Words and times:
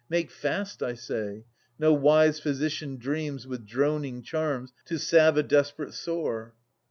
Make 0.09 0.31
fast, 0.31 0.81
I 0.81 0.95
say. 0.95 1.43
No 1.77 1.93
wise 1.93 2.39
physician 2.39 2.97
dreams 2.97 3.45
With 3.45 3.67
droning 3.67 4.23
charms 4.23 4.73
to 4.85 4.97
salve 4.97 5.37
a 5.37 5.43
desperate 5.43 5.93
sore. 5.93 6.55